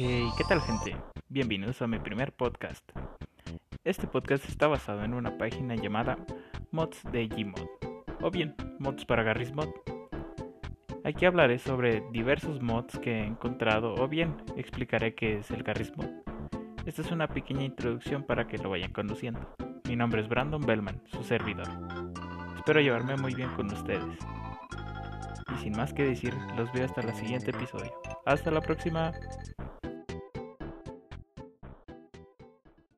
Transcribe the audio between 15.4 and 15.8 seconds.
el